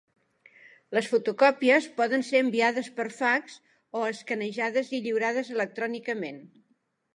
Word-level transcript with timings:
Les 0.97 1.09
fotocòpies 1.11 1.87
poden 1.99 2.25
ser 2.29 2.41
enviades 2.45 2.89
per 2.97 3.05
fax, 3.19 3.59
o 4.01 4.03
escanejades 4.15 4.93
i 5.01 5.05
lliurades 5.07 5.55
electrònicament. 5.61 6.45